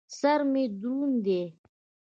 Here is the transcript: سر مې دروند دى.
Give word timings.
سر 0.19 0.39
مې 0.51 0.63
دروند 0.79 1.17
دى. 1.25 1.41